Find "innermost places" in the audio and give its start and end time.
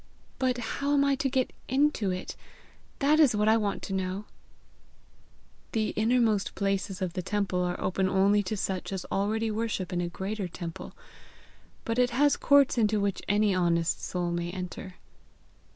5.89-7.03